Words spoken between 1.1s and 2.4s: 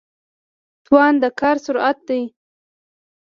د کار سرعت دی.